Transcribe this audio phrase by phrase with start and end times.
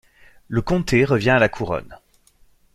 [0.47, 1.95] Le comté revient à la Couronne.